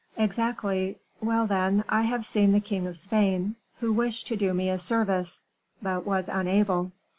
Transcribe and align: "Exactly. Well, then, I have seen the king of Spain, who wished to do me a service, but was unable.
"Exactly. 0.17 0.97
Well, 1.21 1.45
then, 1.45 1.83
I 1.87 2.01
have 2.01 2.25
seen 2.25 2.53
the 2.53 2.59
king 2.59 2.87
of 2.87 2.97
Spain, 2.97 3.55
who 3.81 3.93
wished 3.93 4.25
to 4.29 4.35
do 4.35 4.51
me 4.51 4.67
a 4.71 4.79
service, 4.79 5.43
but 5.79 6.07
was 6.07 6.27
unable. 6.27 6.91